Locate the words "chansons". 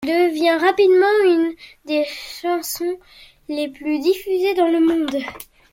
2.05-2.97